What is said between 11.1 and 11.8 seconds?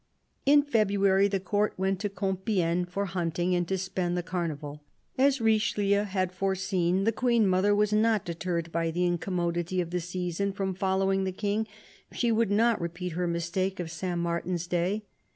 the King: